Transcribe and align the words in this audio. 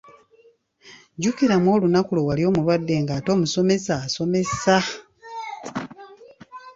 Jjukiramu 1.17 1.67
olunaku 1.75 2.11
lwe 2.15 2.27
wali 2.27 2.43
omulwadde 2.49 2.93
ng'ate 3.03 3.29
omusomesa 3.35 3.93
asomesa! 4.05 4.77